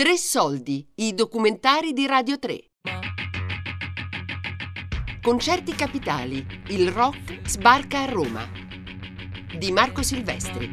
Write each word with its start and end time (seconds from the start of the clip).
Tre 0.00 0.16
soldi, 0.16 0.82
i 0.94 1.12
documentari 1.12 1.92
di 1.92 2.06
Radio 2.06 2.38
3. 2.38 2.58
Concerti 5.20 5.74
capitali, 5.74 6.42
il 6.68 6.90
rock 6.90 7.46
sbarca 7.46 8.00
a 8.00 8.04
Roma. 8.06 8.48
Di 9.58 9.70
Marco 9.70 10.02
Silvestri. 10.02 10.72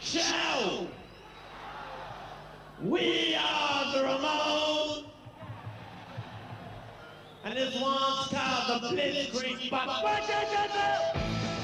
Shout! 0.00 0.88
We 2.80 3.36
are 3.36 3.92
the 3.92 4.02
Ramones! 4.02 4.59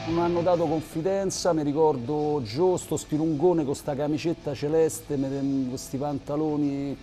Mi 0.06 0.20
hanno 0.20 0.40
dato 0.40 0.66
confidenza, 0.66 1.52
mi 1.52 1.62
ricordo 1.62 2.40
Gio, 2.42 2.78
sto 2.78 2.96
spilungone 2.96 3.64
con 3.64 3.74
sta 3.74 3.94
camicetta 3.94 4.54
celeste, 4.54 5.18
questi 5.68 5.98
pantaloni, 5.98 6.96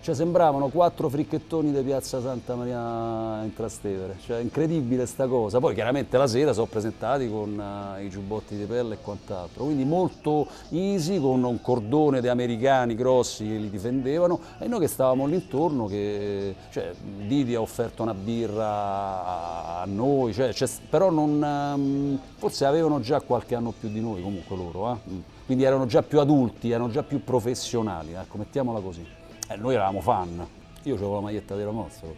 cioè 0.00 0.14
sembravano 0.14 0.68
quattro 0.68 1.08
fricchettoni 1.08 1.72
di 1.72 1.82
piazza 1.82 2.20
Santa 2.20 2.54
Maria 2.54 3.42
in 3.42 3.52
Trastevere, 3.54 4.16
cioè 4.24 4.38
incredibile 4.38 5.06
sta 5.06 5.26
cosa. 5.26 5.58
Poi 5.58 5.74
chiaramente 5.74 6.16
la 6.16 6.26
sera 6.26 6.52
sono 6.52 6.66
presentati 6.66 7.28
con 7.28 7.60
eh, 7.98 8.04
i 8.04 8.08
giubbotti 8.08 8.56
di 8.56 8.64
pelle 8.64 8.94
e 8.94 8.98
quant'altro, 9.02 9.64
quindi 9.64 9.84
molto 9.84 10.46
easy, 10.70 11.20
con 11.20 11.42
un 11.42 11.60
cordone 11.60 12.20
di 12.20 12.28
americani 12.28 12.94
grossi 12.94 13.44
che 13.44 13.56
li 13.56 13.68
difendevano 13.70 14.40
e 14.58 14.66
noi 14.68 14.80
che 14.80 14.86
stavamo 14.86 15.26
lì 15.26 15.34
intorno, 15.34 15.86
che 15.86 16.54
cioè, 16.70 16.92
Didi 17.26 17.54
ha 17.54 17.60
offerto 17.60 18.02
una 18.02 18.14
birra 18.14 19.80
a- 19.80 19.84
noi, 19.86 20.32
cioè, 20.32 20.52
c'è- 20.52 20.68
però 20.88 21.10
non, 21.10 21.42
ehm, 21.42 22.18
forse 22.36 22.64
avevano 22.64 23.00
già 23.00 23.20
qualche 23.20 23.54
anno 23.54 23.72
più 23.78 23.88
di 23.88 24.00
noi 24.00 24.22
comunque 24.22 24.56
loro, 24.56 24.92
eh? 24.92 24.96
Quindi 25.44 25.64
erano 25.64 25.86
già 25.86 26.02
più 26.02 26.20
adulti, 26.20 26.70
erano 26.70 26.90
già 26.90 27.02
più 27.02 27.24
professionali, 27.24 28.12
ecco, 28.12 28.36
mettiamola 28.38 28.80
così. 28.80 29.04
Eh, 29.50 29.56
noi 29.56 29.76
eravamo 29.76 30.02
fan, 30.02 30.46
io 30.82 30.94
avevo 30.94 31.14
la 31.14 31.20
maglietta 31.22 31.56
di 31.56 31.64
Ramozzo, 31.64 32.14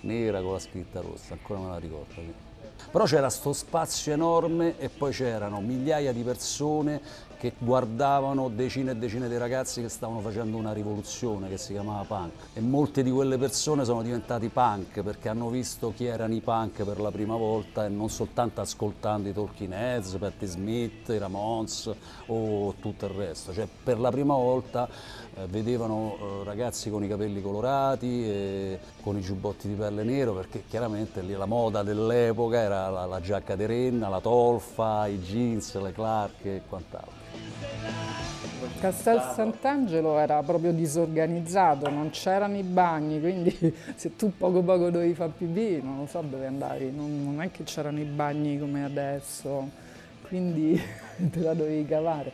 nera 0.00 0.42
con 0.42 0.54
la 0.54 0.58
scritta 0.58 1.00
rossa, 1.00 1.34
ancora 1.34 1.60
me 1.60 1.68
la 1.68 1.78
ricordo. 1.78 2.20
Però 2.90 3.04
c'era 3.04 3.30
sto 3.30 3.52
spazio 3.52 4.12
enorme 4.12 4.76
e 4.80 4.88
poi 4.88 5.12
c'erano 5.12 5.60
migliaia 5.60 6.12
di 6.12 6.22
persone 6.22 7.00
che 7.42 7.54
guardavano 7.58 8.48
decine 8.48 8.92
e 8.92 8.94
decine 8.94 9.28
di 9.28 9.36
ragazzi 9.36 9.80
che 9.80 9.88
stavano 9.88 10.20
facendo 10.20 10.56
una 10.56 10.72
rivoluzione 10.72 11.48
che 11.48 11.58
si 11.58 11.72
chiamava 11.72 12.04
punk 12.04 12.30
e 12.52 12.60
molte 12.60 13.02
di 13.02 13.10
quelle 13.10 13.36
persone 13.36 13.84
sono 13.84 14.00
diventati 14.00 14.48
punk 14.48 15.02
perché 15.02 15.28
hanno 15.28 15.50
visto 15.50 15.92
chi 15.92 16.04
erano 16.04 16.34
i 16.34 16.40
punk 16.40 16.84
per 16.84 17.00
la 17.00 17.10
prima 17.10 17.34
volta 17.34 17.84
e 17.84 17.88
non 17.88 18.08
soltanto 18.10 18.60
ascoltando 18.60 19.28
i 19.28 19.32
Talking 19.32 19.72
Heads, 19.72 20.18
Patti 20.20 20.46
Smith, 20.46 21.08
i 21.08 21.18
Ramones 21.18 21.90
o 22.26 22.74
tutto 22.78 23.06
il 23.06 23.12
resto, 23.12 23.52
cioè 23.52 23.66
per 23.82 23.98
la 23.98 24.12
prima 24.12 24.34
volta 24.34 24.88
eh, 25.34 25.44
vedevano 25.48 26.14
eh, 26.14 26.44
ragazzi 26.44 26.90
con 26.90 27.02
i 27.02 27.08
capelli 27.08 27.42
colorati 27.42 28.24
e 28.24 28.78
con 29.02 29.18
i 29.18 29.20
giubbotti 29.20 29.66
di 29.66 29.74
pelle 29.74 30.04
nero 30.04 30.32
perché 30.32 30.62
chiaramente 30.68 31.22
lì 31.22 31.32
la 31.32 31.46
moda 31.46 31.82
dell'epoca 31.82 32.60
era 32.60 32.88
la, 32.88 33.04
la 33.04 33.20
giacca 33.20 33.56
di 33.56 33.66
renna, 33.66 34.08
la 34.08 34.20
tolfa, 34.20 35.08
i 35.08 35.18
jeans, 35.18 35.74
le 35.80 35.90
Clark 35.90 36.44
e 36.44 36.62
quant'altro. 36.68 37.31
Castel 38.82 39.20
Sant'Angelo 39.32 40.18
era 40.18 40.42
proprio 40.42 40.72
disorganizzato, 40.72 41.88
non 41.88 42.10
c'erano 42.10 42.56
i 42.56 42.64
bagni, 42.64 43.20
quindi 43.20 43.56
se 43.94 44.16
tu 44.16 44.32
poco 44.36 44.60
poco 44.62 44.90
dovevi 44.90 45.14
fare 45.14 45.30
pipì, 45.38 45.80
non 45.80 45.98
lo 45.98 46.06
so 46.06 46.20
dove 46.28 46.46
andavi, 46.46 46.90
non, 46.90 47.22
non 47.22 47.40
è 47.40 47.52
che 47.52 47.62
c'erano 47.62 48.00
i 48.00 48.04
bagni 48.04 48.58
come 48.58 48.82
adesso, 48.82 49.70
quindi 50.26 50.82
te 51.30 51.38
la 51.38 51.54
dovevi 51.54 51.86
cavare. 51.86 52.32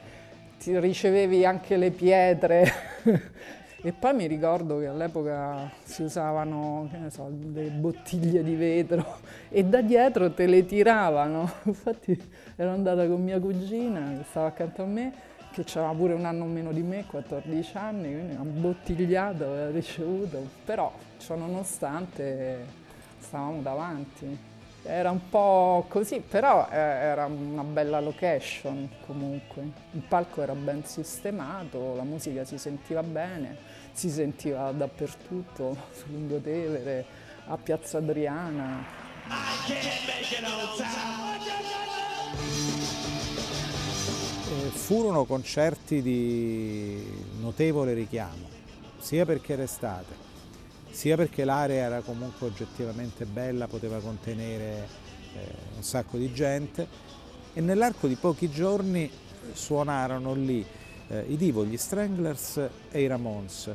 Ti 0.58 0.80
ricevevi 0.80 1.44
anche 1.44 1.76
le 1.76 1.90
pietre 1.90 2.72
e 3.82 3.92
poi 3.92 4.14
mi 4.14 4.26
ricordo 4.26 4.78
che 4.78 4.86
all'epoca 4.86 5.70
si 5.84 6.02
usavano, 6.02 6.88
so, 7.10 7.30
le 7.52 7.68
bottiglie 7.68 8.42
di 8.42 8.54
vetro 8.54 9.18
e 9.50 9.66
da 9.66 9.82
dietro 9.82 10.32
te 10.32 10.46
le 10.46 10.64
tiravano. 10.64 11.46
Infatti 11.64 12.18
ero 12.56 12.70
andata 12.70 13.06
con 13.06 13.22
mia 13.22 13.38
cugina 13.38 14.14
che 14.16 14.24
stava 14.30 14.46
accanto 14.46 14.80
a 14.80 14.86
me 14.86 15.36
che 15.64 15.78
aveva 15.78 15.94
pure 15.94 16.14
un 16.14 16.24
anno 16.24 16.44
meno 16.44 16.72
di 16.72 16.82
me, 16.82 17.04
14 17.04 17.76
anni, 17.76 18.12
quindi 18.12 18.34
un 18.34 18.60
bottigliato 18.60 19.44
aveva 19.44 19.70
ricevuto, 19.70 20.46
però 20.64 20.92
ciò 21.18 21.36
nonostante 21.36 22.64
stavamo 23.18 23.62
davanti. 23.62 24.46
Era 24.84 25.10
un 25.10 25.28
po' 25.28 25.84
così, 25.88 26.20
però 26.20 26.68
eh, 26.70 26.76
era 26.76 27.26
una 27.26 27.64
bella 27.64 28.00
location 28.00 28.88
comunque. 29.04 29.62
Il 29.92 30.00
palco 30.00 30.40
era 30.40 30.54
ben 30.54 30.84
sistemato, 30.84 31.94
la 31.96 32.04
musica 32.04 32.44
si 32.44 32.58
sentiva 32.58 33.02
bene, 33.02 33.56
si 33.92 34.08
sentiva 34.08 34.70
dappertutto, 34.72 35.76
su 35.92 36.04
Lungotevere, 36.10 37.04
a 37.48 37.56
Piazza 37.56 37.98
Adriana. 37.98 39.06
I 39.30 39.34
can't 39.66 40.06
make 40.06 40.32
it 40.32 40.44
on 40.44 40.50
time. 40.78 41.28
Furono 44.70 45.24
concerti 45.24 46.02
di 46.02 47.02
notevole 47.40 47.94
richiamo, 47.94 48.48
sia 48.98 49.24
perché 49.24 49.54
era 49.54 49.62
estate, 49.62 50.14
sia 50.90 51.16
perché 51.16 51.44
l'area 51.44 51.84
era 51.84 52.00
comunque 52.00 52.46
oggettivamente 52.46 53.24
bella, 53.24 53.66
poteva 53.66 53.98
contenere 53.98 54.88
eh, 55.34 55.54
un 55.76 55.82
sacco 55.82 56.16
di 56.16 56.32
gente 56.32 56.86
e 57.52 57.60
nell'arco 57.60 58.06
di 58.06 58.14
pochi 58.14 58.50
giorni 58.50 59.10
suonarono 59.52 60.34
lì 60.34 60.64
eh, 61.08 61.24
i 61.28 61.36
Divo, 61.36 61.64
gli 61.64 61.76
Stranglers 61.76 62.60
e 62.90 63.02
i 63.02 63.06
Ramones, 63.06 63.70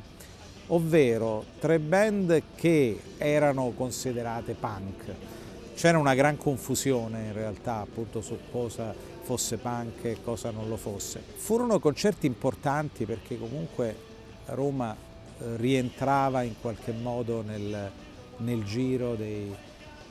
ovvero 0.68 1.46
tre 1.60 1.80
band 1.80 2.42
che 2.56 3.00
erano 3.18 3.72
considerate 3.76 4.54
punk. 4.54 5.14
C'era 5.76 5.98
una 5.98 6.14
gran 6.14 6.38
confusione 6.38 7.26
in 7.26 7.34
realtà 7.34 7.80
appunto 7.80 8.22
su 8.22 8.38
cosa 8.52 8.94
fosse 9.24 9.58
punk 9.58 10.04
e 10.04 10.18
cosa 10.24 10.52
non 10.52 10.68
lo 10.68 10.78
fosse. 10.78 11.22
Furono 11.36 11.80
concerti 11.80 12.28
importanti 12.28 13.06
perché 13.06 13.38
comunque 13.38 13.96
Roma 14.48 14.94
eh, 14.96 15.58
rientrava 15.58 16.44
in 16.44 16.56
qualche 16.60 16.92
modo 16.92 17.42
nel, 17.42 17.90
nel 18.38 18.64
giro 18.64 19.16
dei, 19.16 19.56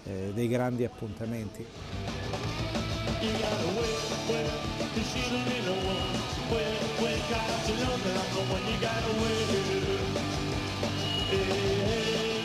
eh, 0.04 0.32
dei 0.34 0.48
grandi 0.48 0.84
appuntamenti. 0.84 1.64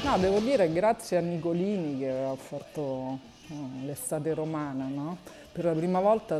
No, 0.04 0.18
devo 0.20 0.40
dire 0.40 0.72
grazie 0.72 1.18
a 1.18 1.22
Nicolini 1.22 2.00
che 2.00 2.10
aveva 2.10 2.36
fatto 2.36 3.20
eh, 3.50 3.86
l'estate 3.86 4.34
romana, 4.34 4.88
no? 4.88 5.18
Per 5.58 5.66
la 5.66 5.74
prima 5.74 6.00
volta 6.00 6.40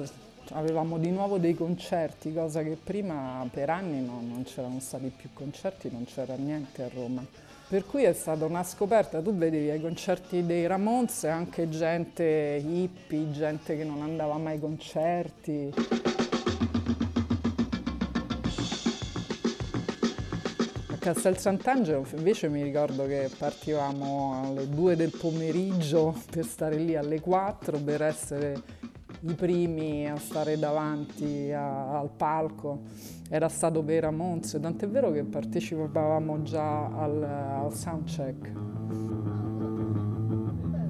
avevamo 0.52 1.00
di 1.00 1.10
nuovo 1.10 1.40
dei 1.40 1.56
concerti, 1.56 2.32
cosa 2.32 2.62
che 2.62 2.78
prima 2.82 3.44
per 3.52 3.72
anni 3.72 4.00
no, 4.06 4.22
non 4.22 4.44
c'erano 4.44 4.80
stati 4.80 5.10
più 5.10 5.30
concerti, 5.34 5.90
non 5.92 6.06
c'era 6.06 6.36
niente 6.36 6.84
a 6.84 6.90
Roma. 6.94 7.26
Per 7.68 7.84
cui 7.88 8.04
è 8.04 8.14
stata 8.14 8.46
una 8.46 8.62
scoperta, 8.62 9.20
tu 9.20 9.34
vedevi 9.34 9.72
ai 9.72 9.82
concerti 9.82 10.46
dei 10.46 10.68
Ramones 10.68 11.24
anche 11.24 11.68
gente 11.68 12.62
hippie, 12.64 13.32
gente 13.32 13.76
che 13.76 13.84
non 13.84 14.04
andava 14.04 14.38
mai 14.38 14.54
ai 14.54 14.60
concerti. 14.60 15.74
A 20.92 20.98
Castel 21.00 21.40
Sant'Angelo 21.40 22.06
invece 22.16 22.50
mi 22.50 22.62
ricordo 22.62 23.08
che 23.08 23.32
partivamo 23.36 24.44
alle 24.44 24.70
2 24.70 24.96
del 24.96 25.10
pomeriggio 25.10 26.16
per 26.30 26.46
stare 26.46 26.76
lì 26.76 26.96
alle 26.96 27.20
4 27.20 27.80
per 27.80 28.04
essere 28.04 28.86
i 29.22 29.34
primi 29.34 30.10
a 30.10 30.16
stare 30.18 30.58
davanti 30.60 31.52
a- 31.52 31.98
al 32.00 32.10
palco. 32.16 32.82
Era 33.30 33.50
stato 33.50 33.84
per 33.84 33.96
i 33.96 34.00
Ramones, 34.00 34.58
tant'è 34.62 34.88
vero 34.88 35.12
che 35.12 35.24
partecipavamo 35.24 36.44
già 36.44 36.86
al, 36.86 37.24
al 37.24 37.74
soundcheck. 37.74 38.52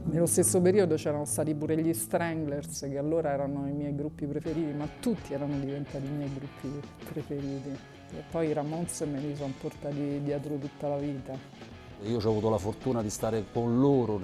Nello 0.09 0.25
stesso 0.25 0.61
periodo 0.61 0.95
c'erano 0.95 1.25
stati 1.25 1.53
pure 1.53 1.77
gli 1.79 1.93
Stranglers, 1.93 2.87
che 2.89 2.97
allora 2.97 3.31
erano 3.31 3.67
i 3.67 3.71
miei 3.73 3.95
gruppi 3.95 4.25
preferiti, 4.25 4.71
ma 4.73 4.87
tutti 4.99 5.33
erano 5.33 5.59
diventati 5.59 6.05
i 6.05 6.09
miei 6.09 6.33
gruppi 6.33 6.87
preferiti. 7.11 7.69
E 8.11 8.23
poi 8.31 8.47
i 8.47 8.53
Ramones 8.53 9.01
me 9.01 9.19
li 9.19 9.35
sono 9.35 9.53
portati 9.59 10.21
dietro 10.23 10.55
tutta 10.57 10.87
la 10.87 10.97
vita. 10.97 11.33
Io 12.03 12.17
ho 12.17 12.29
avuto 12.29 12.49
la 12.49 12.57
fortuna 12.57 13.01
di 13.01 13.09
stare 13.09 13.45
con 13.51 13.79
loro 13.79 14.19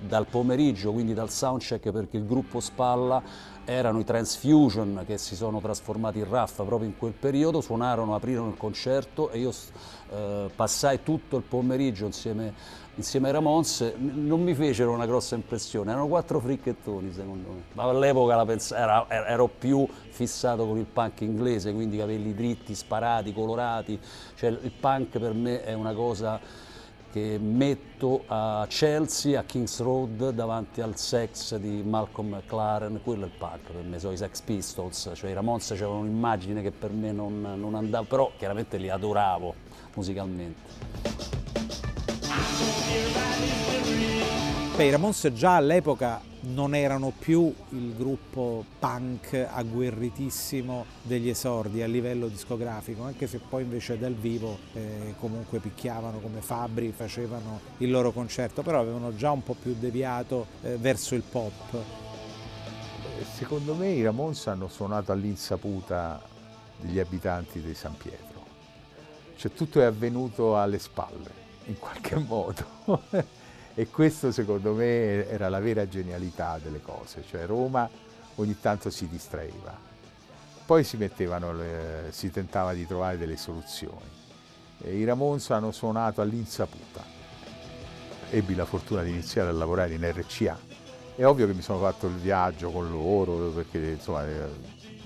dal 0.00 0.26
pomeriggio, 0.26 0.92
quindi 0.92 1.14
dal 1.14 1.30
soundcheck 1.30 1.90
perché 1.90 2.16
il 2.16 2.26
gruppo 2.26 2.60
Spalla 2.60 3.22
erano 3.64 3.98
i 3.98 4.04
Transfusion 4.04 5.02
che 5.06 5.18
si 5.18 5.34
sono 5.34 5.60
trasformati 5.60 6.18
in 6.18 6.28
Raffa 6.28 6.62
proprio 6.62 6.88
in 6.88 6.96
quel 6.96 7.12
periodo, 7.12 7.60
suonarono, 7.60 8.14
aprirono 8.14 8.50
il 8.50 8.56
concerto 8.56 9.30
e 9.30 9.40
io 9.40 9.52
eh, 10.10 10.48
passai 10.54 11.02
tutto 11.02 11.36
il 11.36 11.42
pomeriggio 11.42 12.06
insieme, 12.06 12.54
insieme 12.94 13.26
ai 13.26 13.32
Ramones, 13.32 13.94
non 13.96 14.40
mi 14.42 14.54
fecero 14.54 14.92
una 14.92 15.04
grossa 15.04 15.34
impressione, 15.34 15.90
erano 15.90 16.06
quattro 16.06 16.38
fricchettoni 16.38 17.12
secondo 17.12 17.48
me, 17.50 17.62
ma 17.72 17.82
all'epoca 17.82 18.46
era, 18.74 19.06
ero 19.08 19.48
più 19.48 19.86
fissato 20.10 20.64
con 20.64 20.78
il 20.78 20.86
punk 20.86 21.22
inglese, 21.22 21.72
quindi 21.72 21.96
capelli 21.96 22.34
dritti, 22.34 22.74
sparati, 22.74 23.32
colorati, 23.32 23.98
cioè 24.36 24.50
il 24.50 24.72
punk 24.78 25.18
per 25.18 25.34
me 25.34 25.64
è 25.64 25.72
una 25.72 25.92
cosa 25.92 26.40
che 27.16 27.38
metto 27.38 28.24
a 28.26 28.66
Chelsea, 28.68 29.38
a 29.38 29.42
Kings 29.44 29.80
Road, 29.80 30.32
davanti 30.32 30.82
al 30.82 30.98
sex 30.98 31.56
di 31.56 31.82
Malcolm 31.82 32.34
McLaren, 32.34 33.00
quello 33.02 33.24
è 33.24 33.28
il 33.28 33.32
punk 33.38 33.72
per 33.72 33.82
me, 33.84 33.98
sono 33.98 34.12
i 34.12 34.18
Sex 34.18 34.42
Pistols, 34.42 35.12
cioè 35.14 35.30
i 35.30 35.32
Ramones 35.32 35.66
c'erano 35.68 36.00
un'immagine 36.00 36.60
che 36.60 36.72
per 36.72 36.90
me 36.90 37.12
non, 37.12 37.40
non 37.56 37.74
andava, 37.74 38.04
però 38.04 38.30
chiaramente 38.36 38.76
li 38.76 38.90
adoravo 38.90 39.54
musicalmente. 39.94 41.65
Beh, 44.76 44.84
i 44.84 44.90
Ramones 44.90 45.32
già 45.32 45.56
all'epoca 45.56 46.20
non 46.52 46.74
erano 46.74 47.10
più 47.18 47.50
il 47.70 47.94
gruppo 47.96 48.62
punk 48.78 49.48
agguerritissimo 49.50 50.84
degli 51.00 51.30
esordi 51.30 51.80
a 51.80 51.86
livello 51.86 52.28
discografico, 52.28 53.02
anche 53.02 53.26
se 53.26 53.38
poi 53.38 53.62
invece 53.62 53.98
dal 53.98 54.12
vivo 54.12 54.58
eh, 54.74 55.14
comunque 55.18 55.60
picchiavano 55.60 56.18
come 56.18 56.42
fabbri, 56.42 56.92
facevano 56.92 57.58
il 57.78 57.90
loro 57.90 58.12
concerto, 58.12 58.60
però 58.60 58.78
avevano 58.78 59.16
già 59.16 59.30
un 59.30 59.42
po' 59.42 59.54
più 59.54 59.74
deviato 59.78 60.46
eh, 60.60 60.76
verso 60.76 61.14
il 61.14 61.22
pop. 61.22 61.74
Secondo 63.32 63.74
me 63.74 63.92
i 63.92 64.02
Ramones 64.02 64.46
hanno 64.46 64.68
suonato 64.68 65.10
all'insaputa 65.10 66.20
degli 66.78 66.98
abitanti 66.98 67.62
di 67.62 67.72
San 67.72 67.96
Pietro, 67.96 68.44
cioè 69.36 69.50
tutto 69.52 69.80
è 69.80 69.84
avvenuto 69.84 70.58
alle 70.58 70.78
spalle 70.78 71.44
in 71.64 71.78
qualche 71.78 72.16
modo. 72.20 73.35
E 73.78 73.88
questo 73.90 74.32
secondo 74.32 74.72
me 74.72 75.28
era 75.28 75.50
la 75.50 75.60
vera 75.60 75.86
genialità 75.86 76.58
delle 76.62 76.80
cose, 76.80 77.22
cioè 77.28 77.44
Roma 77.44 77.86
ogni 78.36 78.58
tanto 78.58 78.88
si 78.88 79.06
distraeva, 79.06 79.78
poi 80.64 80.82
si, 80.82 80.96
mettevano 80.96 81.52
le, 81.52 82.06
si 82.08 82.30
tentava 82.30 82.72
di 82.72 82.86
trovare 82.86 83.18
delle 83.18 83.36
soluzioni. 83.36 84.08
E 84.80 84.96
I 84.96 85.04
Ramones 85.04 85.50
hanno 85.50 85.72
suonato 85.72 86.22
all'insaputa, 86.22 87.04
ebbi 88.30 88.54
la 88.54 88.64
fortuna 88.64 89.02
di 89.02 89.10
iniziare 89.10 89.50
a 89.50 89.52
lavorare 89.52 89.92
in 89.92 90.10
RCA. 90.10 90.58
È 91.14 91.26
ovvio 91.26 91.46
che 91.46 91.52
mi 91.52 91.60
sono 91.60 91.78
fatto 91.78 92.06
il 92.06 92.14
viaggio 92.14 92.70
con 92.70 92.90
loro 92.90 93.50
perché 93.50 93.76
insomma, 93.76 94.24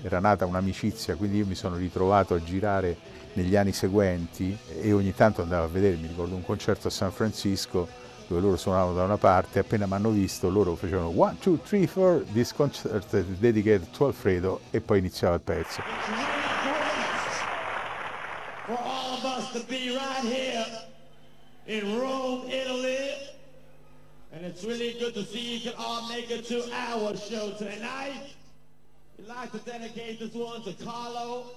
era 0.01 0.19
nata 0.19 0.45
un'amicizia, 0.45 1.17
quindi 1.17 1.39
io 1.39 1.45
mi 1.45 1.55
sono 1.55 1.75
ritrovato 1.75 2.35
a 2.35 2.41
girare 2.41 2.95
negli 3.33 3.57
anni 3.57 3.73
seguenti 3.73 4.57
e 4.79 4.93
ogni 4.93 5.13
tanto 5.13 5.41
andavo 5.41 5.65
a 5.65 5.67
vedere, 5.67 5.97
mi 5.97 6.07
ricordo 6.07 6.35
un 6.35 6.45
concerto 6.45 6.87
a 6.87 6.91
San 6.91 7.11
Francisco 7.11 7.99
dove 8.31 8.41
loro 8.41 8.55
suonavano 8.55 8.93
da 8.93 9.03
una 9.03 9.17
parte, 9.17 9.59
appena 9.59 9.85
mi 9.85 9.93
hanno 9.93 10.09
visto 10.09 10.49
loro 10.49 10.75
facevano 10.75 11.09
1, 11.09 11.37
2, 11.41 11.61
3, 11.61 11.87
4, 11.87 12.23
this 12.31 12.53
concert 12.53 13.05
dedicated 13.39 13.89
to 13.91 14.05
Alfredo 14.05 14.61
e 14.71 14.79
poi 14.79 14.99
iniziava 14.99 15.35
il 15.35 15.41
pezzo. 15.41 15.81
For 18.65 18.77
all 18.77 19.13
of 19.17 19.23
us 19.25 19.51
to 19.51 19.63
be 19.67 19.91
right 19.91 20.23
here 20.23 20.65
in 21.65 21.99
Rome, 21.99 22.47
Italy, 22.47 23.11
and 24.31 24.45
it's 24.45 24.63
really 24.63 24.95
good 24.97 25.13
to 25.13 25.25
see 25.25 25.57
you 25.57 25.59
can 25.59 25.73
all 25.77 26.07
make 26.07 26.31
it 26.31 26.45
to 26.47 26.63
our 26.71 27.17
show 27.17 27.51
tonight. 27.57 28.33
We'd 29.17 29.27
like 29.27 29.51
to 29.51 29.59
dedicate 29.59 30.19
this 30.19 30.33
one 30.33 30.63
to 30.63 30.73
Carlo 30.81 31.47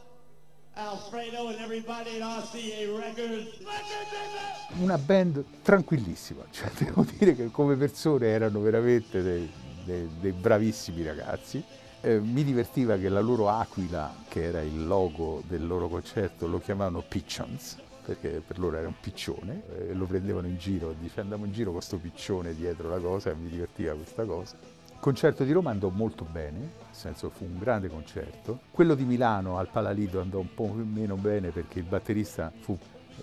Una 4.81 4.99
band 4.99 5.44
tranquillissima, 5.62 6.43
cioè 6.50 6.69
devo 6.76 7.06
dire 7.17 7.37
che 7.37 7.50
come 7.53 7.76
persone 7.76 8.26
erano 8.26 8.61
veramente 8.61 9.23
dei, 9.23 9.49
dei, 9.85 10.09
dei 10.19 10.32
bravissimi 10.32 11.05
ragazzi. 11.05 11.62
Eh, 12.00 12.19
mi 12.19 12.43
divertiva 12.43 12.97
che 12.97 13.09
la 13.09 13.21
loro 13.21 13.49
aquila, 13.49 14.12
che 14.29 14.43
era 14.43 14.62
il 14.62 14.85
logo 14.85 15.43
del 15.47 15.65
loro 15.65 15.88
concerto, 15.88 16.49
lo 16.49 16.59
chiamavano 16.59 17.05
Pigeons, 17.06 17.79
perché 18.05 18.43
per 18.44 18.59
loro 18.59 18.76
era 18.76 18.88
un 18.88 18.99
piccione, 19.00 19.62
e 19.88 19.94
lo 19.94 20.06
prendevano 20.06 20.49
in 20.49 20.59
giro, 20.59 20.93
dice 21.00 21.21
andiamo 21.21 21.44
in 21.44 21.53
giro 21.53 21.67
con 21.67 21.79
questo 21.79 21.99
piccione 21.99 22.53
dietro 22.55 22.88
la 22.88 22.99
cosa, 22.99 23.31
e 23.31 23.35
mi 23.35 23.49
divertiva 23.49 23.94
questa 23.94 24.25
cosa 24.25 24.82
concerto 25.00 25.44
di 25.44 25.52
Roma 25.52 25.70
andò 25.70 25.88
molto 25.88 26.26
bene, 26.31 26.58
nel 26.58 26.70
senso 26.91 27.31
fu 27.31 27.44
un 27.44 27.58
grande 27.58 27.88
concerto. 27.88 28.61
Quello 28.70 28.94
di 28.94 29.05
Milano 29.05 29.58
al 29.58 29.69
Palalido 29.69 30.20
andò 30.20 30.38
un 30.38 30.55
po' 30.55 30.73
meno 30.73 31.17
bene 31.17 31.50
perché 31.50 31.79
il 31.79 31.85
batterista 31.85 32.52
fu 32.61 32.76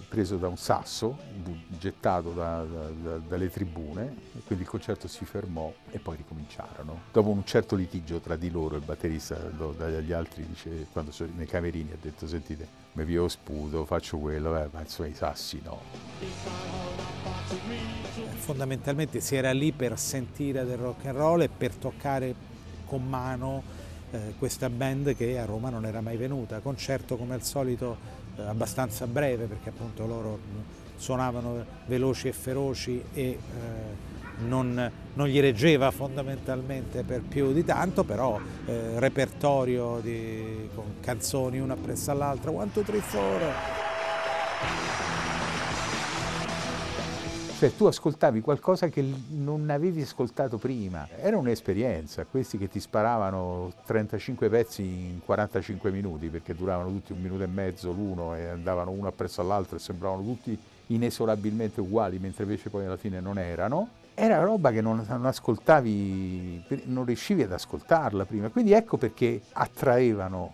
preso 0.08 0.38
da 0.38 0.48
un 0.48 0.58
sasso, 0.58 1.18
gettato 1.68 2.32
da, 2.32 2.64
da, 2.64 3.18
dalle 3.18 3.50
tribune, 3.50 4.16
e 4.38 4.42
quindi 4.46 4.64
il 4.64 4.70
concerto 4.70 5.08
si 5.08 5.26
fermò 5.26 5.74
e 5.90 6.00
poi 6.00 6.18
ricominciarono. 6.18 7.02
Dopo 7.12 7.30
un 7.30 7.46
certo 7.46 7.76
litigio 7.76 8.20
tra 8.20 8.36
di 8.36 8.50
loro, 8.50 8.76
il 8.76 8.84
batterista 8.84 9.36
dagli 9.36 10.12
altri 10.12 10.46
dice, 10.46 10.88
quando 10.92 11.12
sono 11.12 11.32
nei 11.36 11.48
camerini 11.48 11.92
ha 11.92 11.98
detto 12.00 12.28
sentite, 12.28 12.68
mi 12.94 13.06
vio 13.06 13.28
sputo, 13.28 13.86
faccio 13.86 14.18
quello, 14.18 14.58
eh, 14.58 14.68
ma 14.72 14.82
insomma 14.82 15.08
i 15.08 15.14
sassi 15.14 15.62
no 15.64 15.80
fondamentalmente 18.42 19.20
si 19.20 19.36
era 19.36 19.52
lì 19.52 19.72
per 19.72 19.98
sentire 19.98 20.66
del 20.66 20.78
rock 20.78 21.06
and 21.06 21.18
roll 21.18 21.42
e 21.42 21.50
per 21.50 21.74
toccare 21.76 22.34
con 22.86 23.08
mano 23.08 23.64
eh, 24.12 24.34
questa 24.38 24.70
band 24.70 25.16
che 25.16 25.40
a 25.40 25.46
Roma 25.46 25.70
non 25.70 25.86
era 25.86 26.02
mai 26.02 26.18
venuta. 26.18 26.60
Concerto 26.60 27.16
come 27.18 27.34
al 27.34 27.44
solito 27.44 28.20
abbastanza 28.48 29.08
breve 29.08 29.46
perché 29.46 29.70
appunto 29.70 30.06
loro 30.06 30.40
suonavano 30.96 31.66
veloci 31.88 32.28
e 32.28 32.32
feroci 32.32 33.04
e 33.14 33.22
eh, 33.22 33.38
non, 34.48 34.92
non, 35.14 35.28
gli 35.28 35.40
reggeva 35.40 35.92
fondamentalmente 35.92 37.04
per 37.04 37.22
più 37.22 37.54
di 37.54 37.64
tanto, 37.64 38.04
però 38.04 38.40
eh, 38.66 39.00
repertorio 39.00 40.00
di, 40.02 40.70
con 40.74 40.96
canzoni 41.00 41.60
una 41.60 41.74
appresso 41.74 42.12
all'altra, 42.12 42.52
three, 42.84 43.02
four. 43.02 43.40
Cioè 47.62 47.76
tu 47.76 47.86
ascoltavi 47.86 48.42
qualcosa 48.42 48.88
che 48.88 49.06
non 49.30 49.70
avevi 49.70 50.02
ascoltato 50.02 50.58
prima. 50.58 51.08
Era 51.16 51.38
un'esperienza, 51.38 52.26
questi 52.26 52.58
che 52.58 52.68
ti 52.68 52.80
sparavano 52.80 53.72
35 53.86 54.50
pezzi 54.50 54.82
in 54.82 55.20
45 55.24 55.92
minuti 55.92 56.30
perché 56.30 56.56
duravano 56.56 56.90
tutti 56.90 57.12
un 57.12 57.22
minuto 57.22 57.44
e 57.44 57.46
mezzo 57.46 57.92
l'uno 57.92 58.36
e 58.36 58.48
andavano 58.48 58.90
uno 58.90 59.10
appresso 59.10 59.42
all'altro 59.42 59.76
e 59.76 59.80
sembravano 59.80 60.24
tutti 60.24 60.58
inesorabilmente 60.88 61.82
uguali 61.82 62.18
mentre 62.18 62.46
invece 62.46 62.72
poi 62.72 62.88
alla 62.88 62.98
fine 62.98 63.20
non 63.20 63.38
erano. 63.38 63.90
Era 64.16 64.42
roba 64.42 64.72
che 64.72 64.82
non, 64.82 65.06
non 65.08 65.28
ascoltavi, 65.28 66.64
non 66.86 67.06
riuscivi 67.06 67.44
ad 67.44 67.52
ascoltarla 67.52 68.26
prima. 68.26 68.50
Quindi 68.50 68.72
ecco 68.72 68.98
perché 68.98 69.40
attraevano. 69.52 70.52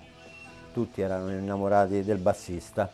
Tutti 0.73 0.99
erano 0.99 1.31
innamorati 1.31 2.03
del 2.03 2.17
bassista 2.17 2.91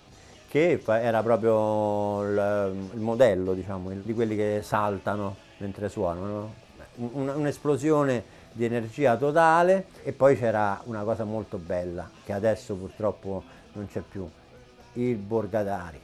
che 0.54 0.84
era 0.86 1.24
proprio 1.24 2.22
il, 2.22 2.90
il 2.94 3.00
modello 3.00 3.56
diciamo, 3.56 3.90
di 3.90 4.14
quelli 4.14 4.36
che 4.36 4.60
saltano 4.62 5.36
mentre 5.58 5.90
suonano. 5.90 6.54
Un'esplosione 6.98 8.24
di 8.52 8.64
energia 8.64 9.18
totale 9.18 9.88
e 10.04 10.12
poi 10.12 10.38
c'era 10.38 10.80
una 10.84 11.02
cosa 11.02 11.24
molto 11.24 11.58
bella 11.58 12.08
che 12.24 12.34
adesso 12.34 12.76
purtroppo 12.76 13.42
non 13.72 13.88
c'è 13.88 14.02
più, 14.02 14.30
il 14.94 15.16
Borgatari, 15.16 16.00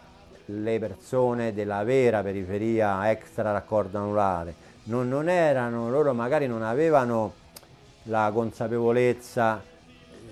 le 0.46 0.79
persone 0.79 1.53
della 1.53 1.84
vera 1.84 2.24
periferia 2.24 3.08
extra 3.12 3.51
raccordo 3.51 4.00
anulare, 4.00 4.56
non, 4.86 5.08
non 5.08 5.29
erano, 5.29 5.91
loro 5.91 6.12
magari 6.15 6.48
non 6.48 6.63
avevano 6.63 7.34
la 8.06 8.32
consapevolezza 8.34 9.62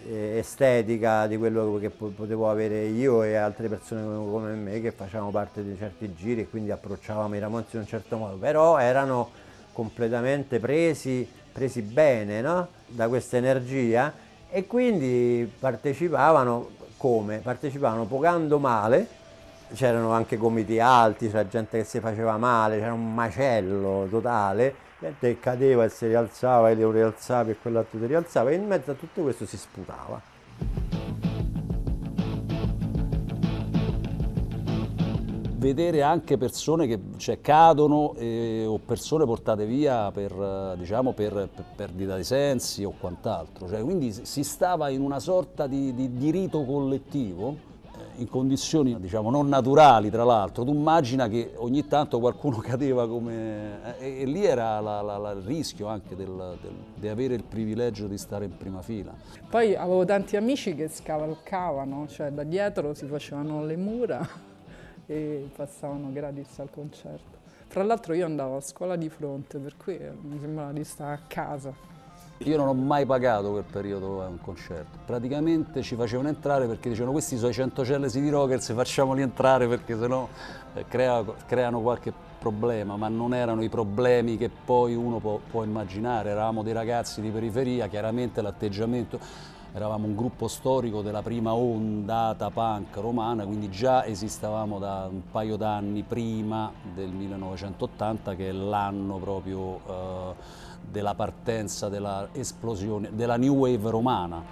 estetica 0.07 1.27
di 1.27 1.37
quello 1.37 1.77
che 1.79 1.89
potevo 1.89 2.49
avere 2.49 2.85
io 2.85 3.23
e 3.23 3.35
altre 3.35 3.67
persone 3.67 4.03
come 4.03 4.53
me 4.53 4.79
che 4.79 4.91
facevano 4.91 5.31
parte 5.31 5.63
di 5.63 5.75
certi 5.77 6.13
giri 6.13 6.41
e 6.41 6.49
quindi 6.49 6.71
approcciavamo 6.71 7.35
i 7.35 7.39
Ramonzi 7.39 7.75
in 7.75 7.81
un 7.81 7.87
certo 7.87 8.17
modo, 8.17 8.37
però 8.37 8.77
erano 8.77 9.29
completamente 9.73 10.59
presi, 10.59 11.27
presi 11.51 11.81
bene 11.81 12.41
no? 12.41 12.67
da 12.87 13.07
questa 13.09 13.37
energia 13.37 14.13
e 14.49 14.65
quindi 14.65 15.51
partecipavano 15.59 16.69
come? 16.95 17.39
Partecipavano 17.39 18.05
pogando 18.05 18.59
male, 18.59 19.07
c'erano 19.73 20.11
anche 20.11 20.37
gomiti 20.37 20.79
alti, 20.79 21.27
c'era 21.27 21.47
gente 21.47 21.79
che 21.79 21.83
si 21.83 21.99
faceva 21.99 22.37
male, 22.37 22.79
c'era 22.79 22.93
un 22.93 23.13
macello 23.13 24.07
totale 24.09 24.85
gente 24.99 25.39
cadeva 25.39 25.83
e 25.83 25.89
si 25.89 26.07
rialzava 26.07 26.69
e 26.69 26.75
lo 26.75 26.91
rialzava 26.91 27.51
e 27.51 27.57
quell'altro 27.57 27.99
si 27.99 28.05
rialzava 28.05 28.49
e 28.49 28.55
in 28.55 28.65
mezzo 28.65 28.91
a 28.91 28.93
tutto 28.95 29.21
questo 29.21 29.45
si 29.45 29.57
sputava. 29.57 30.35
vedere 35.59 36.01
anche 36.01 36.37
persone 36.37 36.87
che 36.87 36.99
cioè, 37.17 37.41
cadono 37.41 38.13
eh, 38.15 38.63
o 38.65 38.77
persone 38.77 39.25
portate 39.25 39.65
via 39.65 40.11
per, 40.11 40.75
diciamo, 40.77 41.13
per, 41.13 41.49
per 41.53 41.65
perdita 41.75 42.15
di 42.15 42.23
sensi 42.23 42.83
o 42.83 42.93
quant'altro. 42.97 43.67
Cioè, 43.67 43.81
quindi 43.81 44.13
si 44.13 44.43
stava 44.43 44.89
in 44.89 45.01
una 45.01 45.19
sorta 45.19 45.67
di, 45.67 45.93
di, 45.93 46.13
di 46.13 46.29
rito 46.29 46.63
collettivo 46.63 47.75
in 48.17 48.27
condizioni 48.29 48.99
diciamo, 48.99 49.29
non 49.29 49.47
naturali 49.47 50.09
tra 50.09 50.23
l'altro, 50.23 50.63
tu 50.63 50.73
immagina 50.73 51.27
che 51.27 51.53
ogni 51.57 51.87
tanto 51.87 52.19
qualcuno 52.19 52.57
cadeva 52.63 53.07
come... 53.07 53.97
e, 53.99 54.21
e 54.21 54.25
lì 54.25 54.45
era 54.45 54.79
la, 54.79 55.01
la, 55.01 55.17
la, 55.17 55.31
il 55.31 55.41
rischio 55.41 55.87
anche 55.87 56.15
di 56.15 57.07
avere 57.07 57.33
il 57.35 57.43
privilegio 57.43 58.07
di 58.07 58.17
stare 58.17 58.45
in 58.45 58.57
prima 58.57 58.81
fila. 58.81 59.13
Poi 59.49 59.75
avevo 59.75 60.05
tanti 60.05 60.35
amici 60.35 60.75
che 60.75 60.87
scavalcavano, 60.87 62.07
cioè 62.07 62.31
da 62.31 62.43
dietro 62.43 62.93
si 62.93 63.05
facevano 63.05 63.63
le 63.63 63.75
mura 63.75 64.27
e 65.05 65.49
passavano 65.55 66.11
gratis 66.11 66.59
al 66.59 66.69
concerto. 66.69 67.35
Fra 67.67 67.83
l'altro 67.83 68.13
io 68.13 68.25
andavo 68.25 68.57
a 68.57 68.61
scuola 68.61 68.95
di 68.95 69.09
fronte, 69.09 69.57
per 69.59 69.75
cui 69.75 69.99
mi 70.21 70.39
sembrava 70.39 70.71
di 70.71 70.83
stare 70.83 71.13
a 71.13 71.19
casa. 71.27 71.96
Io 72.41 72.55
non 72.55 72.67
ho 72.67 72.73
mai 72.73 73.03
pagato 73.07 73.49
quel 73.49 73.63
periodo 73.63 74.21
a 74.21 74.27
un 74.27 74.39
concerto, 74.39 74.99
praticamente 75.05 75.81
ci 75.81 75.95
facevano 75.95 76.27
entrare 76.27 76.67
perché 76.67 76.87
dicevano 76.87 77.11
questi 77.11 77.35
sono 77.35 77.49
i 77.49 77.53
100 77.53 77.83
cellesi 77.83 78.21
di 78.21 78.29
Rockers, 78.29 78.73
facciamoli 78.77 79.23
entrare 79.23 79.67
perché 79.67 79.97
sennò 79.97 80.27
eh, 80.75 80.85
crea, 80.87 81.25
creano 81.47 81.81
qualche 81.81 82.13
problema, 82.37 82.95
ma 82.95 83.07
non 83.07 83.33
erano 83.33 83.63
i 83.63 83.69
problemi 83.69 84.37
che 84.37 84.51
poi 84.51 84.93
uno 84.93 85.17
può, 85.17 85.39
può 85.49 85.63
immaginare, 85.63 86.29
eravamo 86.29 86.61
dei 86.61 86.73
ragazzi 86.73 87.21
di 87.21 87.29
periferia, 87.31 87.87
chiaramente 87.87 88.39
l'atteggiamento, 88.43 89.19
eravamo 89.73 90.05
un 90.05 90.15
gruppo 90.15 90.47
storico 90.47 91.01
della 91.01 91.23
prima 91.23 91.55
ondata 91.55 92.51
punk 92.51 92.97
romana, 92.97 93.45
quindi 93.45 93.71
già 93.71 94.05
esistevamo 94.05 94.77
da 94.77 95.07
un 95.09 95.23
paio 95.31 95.55
d'anni 95.55 96.03
prima 96.03 96.71
del 96.93 97.09
1980 97.09 98.35
che 98.35 98.49
è 98.49 98.51
l'anno 98.51 99.17
proprio... 99.17 99.79
Eh, 99.87 100.65
della 100.81 101.15
partenza, 101.15 101.89
della 101.89 102.29
esplosione, 102.31 103.09
della 103.13 103.37
new 103.37 103.53
wave 103.53 103.89
romana. 103.89 104.43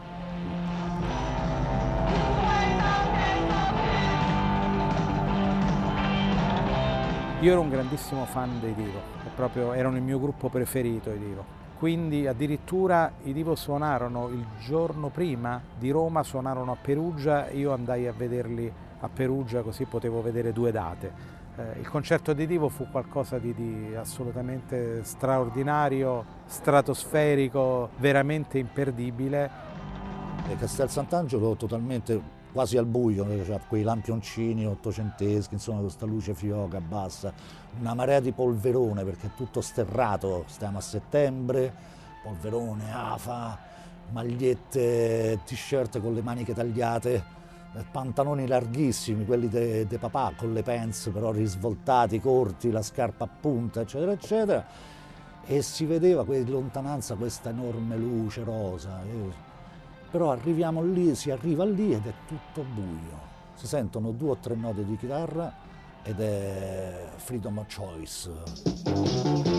Io 7.41 7.51
ero 7.51 7.62
un 7.62 7.70
grandissimo 7.70 8.25
fan 8.25 8.60
dei 8.60 8.74
Divo, 8.74 9.00
proprio 9.36 9.74
erano 9.74 9.98
il 9.98 10.01
mio 10.01 10.20
gruppo 10.20 10.50
preferito 10.50 11.12
i 11.12 11.20
Divo. 11.20 11.63
Quindi 11.77 12.25
addirittura 12.25 13.12
i 13.24 13.34
Divo 13.34 13.55
suonarono 13.55 14.29
il 14.29 14.46
giorno 14.60 15.10
prima 15.10 15.62
di 15.77 15.91
Roma, 15.91 16.24
suonarono 16.24 16.72
a 16.72 16.77
Perugia, 16.82 17.50
io 17.51 17.74
andai 17.74 18.08
a 18.08 18.13
vederli 18.13 18.72
a 19.01 19.10
Perugia 19.10 19.62
così 19.62 19.86
potevo 19.86 20.22
vedere 20.22 20.53
due 20.53 20.72
date 20.72 21.35
eh, 21.57 21.79
il 21.79 21.88
concerto 21.88 22.33
di 22.33 22.45
Divo 22.45 22.69
fu 22.69 22.88
qualcosa 22.89 23.38
di, 23.39 23.53
di, 23.53 23.95
assolutamente 23.95 25.03
straordinario, 25.03 26.25
stratosferico, 26.45 27.89
veramente 27.97 28.57
imperdibile. 28.57 29.74
E 30.47 30.55
Castel 30.57 30.89
Sant'Angelo 30.89 31.55
totalmente 31.55 32.33
quasi 32.51 32.77
al 32.77 32.85
buio, 32.85 33.25
cioè 33.43 33.59
quei 33.67 33.83
lampioncini 33.83 34.65
ottocenteschi, 34.65 35.55
insomma 35.55 35.81
questa 35.81 36.05
luce 36.05 36.33
fioca 36.33 36.79
bassa, 36.79 37.33
una 37.79 37.93
marea 37.93 38.21
di 38.21 38.31
polverone 38.31 39.03
perché 39.03 39.27
è 39.27 39.29
tutto 39.35 39.59
sterrato, 39.59 40.45
stiamo 40.47 40.77
a 40.77 40.81
settembre, 40.81 41.74
polverone, 42.24 42.93
afa, 42.93 43.59
magliette, 44.12 45.39
t-shirt 45.45 46.00
con 46.00 46.13
le 46.13 46.21
maniche 46.21 46.53
tagliate, 46.53 47.24
pantaloni 47.84 48.48
larghissimi, 48.48 49.25
quelli 49.25 49.50
de 49.50 49.98
papà, 50.00 50.34
con 50.38 50.53
le 50.53 50.63
pants 50.63 51.10
però 51.12 51.32
risvoltati, 51.32 52.20
corti, 52.20 52.72
la 52.72 52.82
scarpa 52.82 53.25
a 53.25 53.27
punta, 53.27 53.82
eccetera, 53.82 54.12
eccetera, 54.12 54.65
e 55.46 55.62
si 55.62 55.86
vedeva 55.86 56.24
in 56.36 56.50
lontananza 56.50 57.15
questa 57.15 57.50
enorme 57.50 57.98
luce 57.98 58.44
rosa. 58.44 59.01
Però 60.10 60.32
arriviamo 60.32 60.82
lì, 60.82 61.13
si 61.15 61.32
arriva 61.32 61.65
lì 61.65 61.94
ed 61.94 62.05
è 62.05 62.13
tutto 62.27 62.63
buio. 62.74 63.34
Si 63.55 63.67
sentono 63.67 64.12
due 64.12 64.32
o 64.32 64.38
tre 64.38 64.55
note 64.55 64.86
di 64.86 64.98
chitarra 64.98 65.53
ed 66.03 66.20
è 66.20 67.10
Freedom 67.17 67.58
of 67.58 67.75
Choice. 67.75 69.54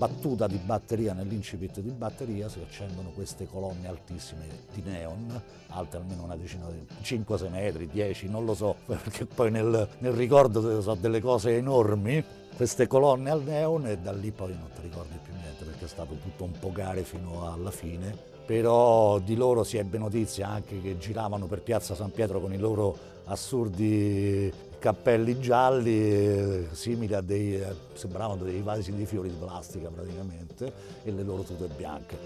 Battuta 0.00 0.46
di 0.46 0.56
batteria, 0.56 1.12
nell'incipit 1.12 1.80
di 1.80 1.90
batteria 1.90 2.48
si 2.48 2.58
accendono 2.58 3.10
queste 3.10 3.46
colonne 3.46 3.86
altissime 3.86 4.46
di 4.72 4.80
neon, 4.80 5.38
alte 5.68 5.98
almeno 5.98 6.22
una 6.22 6.36
decina 6.36 6.64
di 6.70 6.86
5-6 7.02 7.50
metri, 7.50 7.86
10, 7.86 8.30
non 8.30 8.46
lo 8.46 8.54
so, 8.54 8.76
perché 8.86 9.26
poi 9.26 9.50
nel, 9.50 9.86
nel 9.98 10.12
ricordo 10.12 10.80
so 10.80 10.94
delle 10.94 11.20
cose 11.20 11.54
enormi, 11.54 12.24
queste 12.56 12.86
colonne 12.86 13.28
al 13.28 13.42
neon 13.42 13.88
e 13.88 13.98
da 13.98 14.12
lì 14.12 14.30
poi 14.30 14.54
non 14.54 14.70
ti 14.74 14.80
ricordi 14.80 15.18
più 15.22 15.34
niente 15.34 15.64
perché 15.64 15.84
è 15.84 15.88
stato 15.88 16.14
tutto 16.14 16.44
un 16.44 16.52
po' 16.58 16.72
gare 16.72 17.02
fino 17.02 17.52
alla 17.52 17.70
fine, 17.70 18.16
però 18.46 19.18
di 19.18 19.36
loro 19.36 19.64
si 19.64 19.76
ebbe 19.76 19.98
notizia 19.98 20.48
anche 20.48 20.80
che 20.80 20.96
giravano 20.96 21.44
per 21.44 21.60
Piazza 21.60 21.94
San 21.94 22.10
Pietro 22.10 22.40
con 22.40 22.54
i 22.54 22.58
loro 22.58 22.96
assurdi 23.24 24.50
cappelli 24.80 25.38
gialli 25.38 26.10
eh, 26.10 26.68
simili 26.72 27.14
a 27.14 27.20
dei, 27.20 27.54
eh, 27.54 27.66
sembravano 27.92 28.42
dei 28.42 28.62
vasi 28.62 28.92
di 28.92 29.06
fiori 29.06 29.28
di 29.28 29.36
plastica 29.38 29.88
praticamente 29.90 30.72
e 31.04 31.12
le 31.12 31.22
loro 31.22 31.42
tute 31.42 31.68
bianche. 31.76 32.16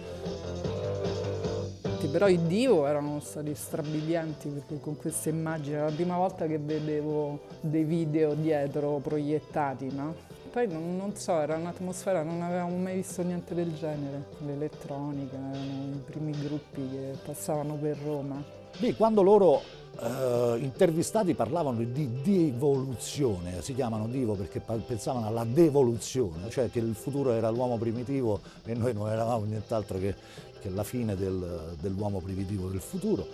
Però 2.11 2.29
i 2.29 2.47
Divo 2.47 2.87
erano 2.87 3.19
stati 3.19 3.53
strabilianti 3.57 4.49
perché 4.49 4.79
con 4.79 4.97
queste 4.97 5.31
immagini 5.31 5.75
era 5.75 5.87
la 5.87 5.91
prima 5.91 6.17
volta 6.17 6.47
che 6.47 6.59
vedevo 6.59 7.41
dei 7.61 7.83
video 7.83 8.35
dietro 8.35 9.01
proiettati, 9.03 9.93
no? 9.93 10.15
Poi 10.53 10.69
non, 10.69 10.97
non 10.97 11.17
so, 11.17 11.33
era 11.33 11.57
un'atmosfera, 11.57 12.23
non 12.23 12.41
avevamo 12.41 12.77
mai 12.77 12.97
visto 12.97 13.23
niente 13.23 13.53
del 13.57 13.75
genere. 13.75 14.27
L'elettronica, 14.47 15.35
erano 15.35 15.91
i 15.93 16.03
primi 16.05 16.31
gruppi 16.31 16.89
che 16.89 17.19
passavano 17.25 17.75
per 17.75 17.97
Roma. 18.05 18.41
Beh, 18.79 18.95
quando 18.95 19.23
loro 19.23 19.61
eh, 20.01 20.57
intervistati 20.59 21.35
parlavano 21.35 21.83
di 21.83 22.21
devoluzione, 22.23 23.63
si 23.63 23.75
chiamano 23.75 24.07
divo 24.09 24.35
perché 24.35 24.61
pensavano 24.61 25.27
alla 25.27 25.45
devoluzione, 25.45 26.51
cioè 26.51 26.71
che 26.71 26.79
il 26.79 26.95
futuro 26.95 27.33
era 27.33 27.51
l'uomo 27.51 27.77
primitivo 27.77 28.41
e 28.65 28.75
noi 28.75 28.93
non 28.93 29.11
eravamo 29.11 29.45
nient'altro 29.45 29.99
che, 29.99 30.15
che 30.61 30.71
la 30.71 30.85
fine 30.85 31.15
del, 31.17 31.77
dell'uomo 31.81 32.21
primitivo 32.21 32.69
del 32.69 32.81
futuro. 32.81 33.27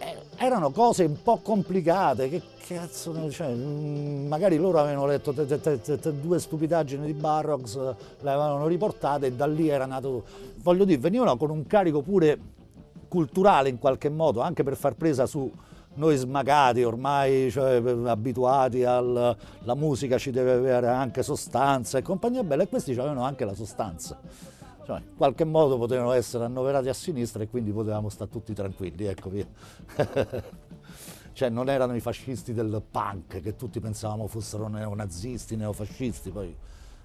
Eh, 0.00 0.16
erano 0.36 0.70
cose 0.70 1.04
un 1.04 1.20
po' 1.22 1.38
complicate, 1.38 2.28
che 2.28 2.40
cazzo, 2.66 3.28
cioè, 3.30 3.48
mm, 3.48 4.28
magari 4.28 4.56
loro 4.56 4.78
avevano 4.78 5.06
letto 5.06 5.32
te, 5.32 5.46
te, 5.46 5.80
te, 5.80 6.20
due 6.20 6.38
stupidaggini 6.38 7.04
di 7.04 7.14
Barrocks, 7.14 7.74
le 7.74 8.30
avevano 8.30 8.66
riportate 8.68 9.26
e 9.26 9.32
da 9.32 9.46
lì 9.46 9.68
era 9.68 9.86
nato, 9.86 10.24
voglio 10.62 10.84
dire, 10.84 10.98
venivano 10.98 11.36
con 11.36 11.50
un 11.50 11.66
carico 11.66 12.02
pure 12.02 12.38
culturale 13.08 13.70
in 13.70 13.78
qualche 13.78 14.08
modo, 14.08 14.40
anche 14.40 14.62
per 14.62 14.76
far 14.76 14.94
presa 14.94 15.26
su 15.26 15.50
noi 15.98 16.16
smagati, 16.16 16.82
ormai 16.82 17.50
cioè, 17.50 17.82
abituati 18.06 18.84
alla 18.84 19.36
musica 19.74 20.16
ci 20.16 20.30
deve 20.30 20.52
avere 20.52 20.88
anche 20.88 21.22
sostanza 21.22 21.98
e 21.98 22.02
compagnia 22.02 22.42
bella, 22.42 22.62
e 22.62 22.68
questi 22.68 22.92
avevano 22.92 23.24
anche 23.24 23.44
la 23.44 23.54
sostanza. 23.54 24.18
Cioè, 24.84 25.00
in 25.00 25.16
qualche 25.16 25.44
modo 25.44 25.76
potevano 25.76 26.12
essere 26.12 26.44
annoverati 26.44 26.88
a 26.88 26.94
sinistra 26.94 27.42
e 27.42 27.48
quindi 27.48 27.72
potevamo 27.72 28.08
stare 28.08 28.30
tutti 28.30 28.54
tranquilli, 28.54 29.04
ecco 29.04 29.28
via. 29.28 29.46
cioè 31.32 31.50
non 31.50 31.68
erano 31.68 31.94
i 31.94 32.00
fascisti 32.00 32.54
del 32.54 32.82
punk 32.90 33.40
che 33.42 33.54
tutti 33.54 33.80
pensavamo 33.80 34.26
fossero 34.28 34.68
neonazisti, 34.68 35.56
neofascisti, 35.56 36.30
poi 36.30 36.56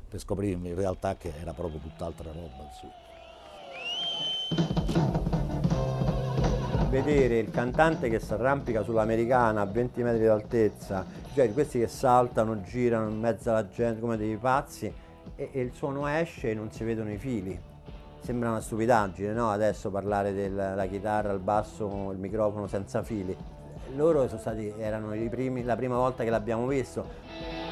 per 0.08 0.20
scoprirmi 0.20 0.70
in 0.70 0.76
realtà 0.76 1.18
che 1.18 1.34
era 1.42 1.52
proprio 1.52 1.80
tutt'altra 1.82 2.32
roba. 2.32 2.70
Insomma 4.56 5.32
vedere 6.94 7.40
il 7.40 7.50
cantante 7.50 8.08
che 8.08 8.20
si 8.20 8.32
arrampica 8.34 8.84
sull'americana 8.84 9.62
a 9.62 9.66
20 9.66 10.04
metri 10.04 10.26
d'altezza, 10.26 11.04
cioè 11.34 11.52
questi 11.52 11.80
che 11.80 11.88
saltano, 11.88 12.62
girano 12.62 13.10
in 13.10 13.20
mezzo 13.20 13.50
alla 13.50 13.68
gente 13.68 14.00
come 14.00 14.16
dei 14.16 14.38
pazzi 14.38 14.94
e, 15.36 15.50
e 15.52 15.60
il 15.60 15.72
suono 15.74 16.06
esce 16.06 16.52
e 16.52 16.54
non 16.54 16.72
si 16.72 16.84
vedono 16.84 17.12
i 17.12 17.18
fili. 17.18 17.60
Sembra 18.22 18.50
una 18.52 18.62
stupidaggine, 18.62 19.34
no? 19.34 19.50
Adesso 19.50 19.90
parlare 19.90 20.34
della 20.34 20.86
chitarra, 20.86 21.34
il 21.34 21.40
basso, 21.40 22.12
il 22.12 22.20
microfono 22.20 22.68
senza 22.68 23.02
fili. 23.02 23.36
Loro 23.96 24.28
sono 24.28 24.40
stati, 24.40 24.72
erano 24.78 25.16
primi, 25.30 25.64
la 25.64 25.76
prima 25.76 25.98
volta 25.98 26.24
che 26.24 26.30
l'abbiamo 26.30 26.68
visto. 26.68 27.63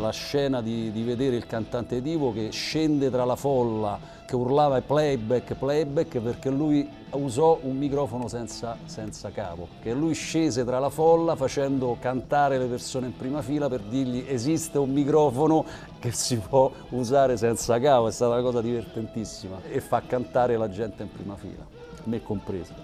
La 0.00 0.10
scena 0.10 0.60
di, 0.60 0.90
di 0.90 1.02
vedere 1.02 1.36
il 1.36 1.46
cantante 1.46 2.02
Divo 2.02 2.32
che 2.32 2.50
scende 2.50 3.10
tra 3.10 3.24
la 3.24 3.36
folla, 3.36 3.98
che 4.26 4.34
urlava 4.34 4.80
playback, 4.80 5.54
playback, 5.54 6.18
perché 6.20 6.50
lui 6.50 6.88
usò 7.10 7.58
un 7.62 7.76
microfono 7.76 8.28
senza, 8.28 8.76
senza 8.84 9.30
cavo, 9.30 9.68
che 9.82 9.92
lui 9.92 10.14
scese 10.14 10.64
tra 10.64 10.78
la 10.78 10.88
folla 10.88 11.36
facendo 11.36 11.96
cantare 12.00 12.58
le 12.58 12.66
persone 12.66 13.06
in 13.06 13.16
prima 13.16 13.42
fila 13.42 13.68
per 13.68 13.80
dirgli 13.80 14.24
esiste 14.26 14.78
un 14.78 14.90
microfono 14.90 15.64
che 15.98 16.12
si 16.12 16.36
può 16.36 16.70
usare 16.90 17.36
senza 17.36 17.78
cavo, 17.78 18.08
è 18.08 18.12
stata 18.12 18.32
una 18.32 18.42
cosa 18.42 18.60
divertentissima 18.60 19.62
e 19.68 19.80
fa 19.80 20.02
cantare 20.06 20.56
la 20.56 20.70
gente 20.70 21.02
in 21.02 21.10
prima 21.10 21.36
fila, 21.36 21.66
me 22.04 22.22
compresa. 22.22 22.74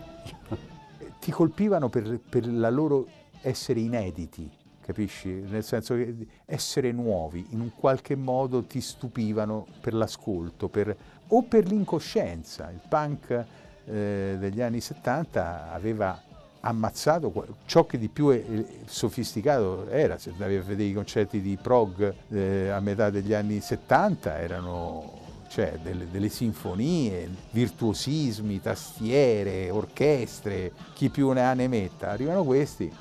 Ti 1.20 1.30
colpivano 1.30 1.88
per, 1.88 2.20
per 2.28 2.46
la 2.46 2.70
loro 2.70 3.06
essere 3.40 3.80
inediti, 3.80 4.50
capisci? 4.86 5.28
Nel 5.28 5.64
senso 5.64 5.96
che 5.96 6.14
essere 6.44 6.92
nuovi 6.92 7.44
in 7.50 7.60
un 7.60 7.74
qualche 7.74 8.14
modo 8.14 8.62
ti 8.62 8.80
stupivano 8.80 9.66
per 9.80 9.92
l'ascolto 9.92 10.68
per, 10.68 10.96
o 11.28 11.42
per 11.42 11.66
l'incoscienza. 11.66 12.70
Il 12.70 12.80
punk 12.88 13.44
eh, 13.84 14.36
degli 14.38 14.60
anni 14.60 14.80
70 14.80 15.72
aveva 15.72 16.22
ammazzato 16.60 17.32
ciò 17.66 17.84
che 17.86 17.98
di 17.98 18.08
più 18.08 18.28
è, 18.28 18.44
è 18.44 18.64
sofisticato 18.86 19.88
era, 19.88 20.18
se 20.18 20.30
andavi 20.30 20.56
a 20.56 20.62
vedere 20.62 20.88
i 20.88 20.94
concerti 20.94 21.40
di 21.40 21.58
prog 21.60 22.14
eh, 22.28 22.68
a 22.68 22.80
metà 22.80 23.10
degli 23.10 23.32
anni 23.32 23.60
70 23.60 24.38
erano 24.38 25.24
cioè, 25.48 25.78
delle, 25.82 26.10
delle, 26.10 26.28
sinfonie, 26.28 27.28
virtuosismi, 27.50 28.60
tastiere, 28.60 29.70
orchestre, 29.70 30.72
chi 30.92 31.08
più 31.08 31.30
ne 31.30 31.42
ha 31.42 31.54
ne 31.54 31.68
metta. 31.68 32.10
Arrivano 32.10 32.44
questi, 32.44 32.92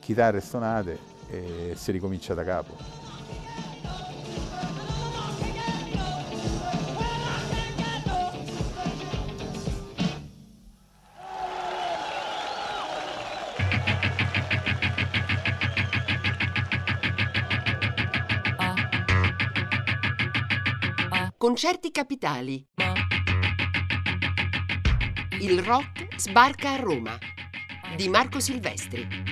chitarre 0.00 0.40
stonate 0.40 1.11
e 1.32 1.72
si 1.76 1.90
ricomincia 1.92 2.34
da 2.34 2.44
capo. 2.44 2.76
Concerti 21.38 21.90
capitali. 21.90 22.64
Il 25.40 25.60
rock 25.62 26.06
sbarca 26.16 26.70
a 26.70 26.76
Roma 26.76 27.18
di 27.96 28.08
Marco 28.08 28.38
Silvestri. 28.38 29.31